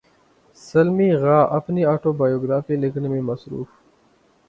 سلمی 0.57 1.09
غا 1.21 1.37
اپنی 1.57 1.81
اٹوبایوگرافی 1.85 2.75
لکھنے 2.75 3.07
میں 3.09 3.21
مصروف 3.21 3.67